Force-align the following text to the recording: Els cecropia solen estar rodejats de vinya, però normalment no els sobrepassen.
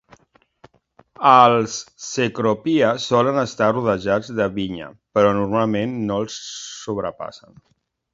Els 1.31 1.73
cecropia 2.05 2.89
solen 3.03 3.37
estar 3.41 3.67
rodejats 3.75 4.31
de 4.39 4.47
vinya, 4.55 4.87
però 5.19 5.35
normalment 5.41 5.95
no 6.09 6.19
els 6.23 6.39
sobrepassen. 6.87 7.59